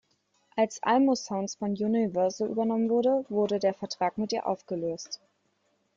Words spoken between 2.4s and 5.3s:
übernommen wurde, wurde der Vertrag mit ihr aufgelöst.